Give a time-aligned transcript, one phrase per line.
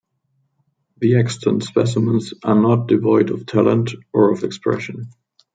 [0.97, 5.11] The extant specimens are not devoid of talent or of expression.